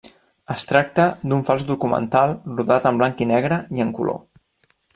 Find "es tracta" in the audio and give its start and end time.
0.53-1.03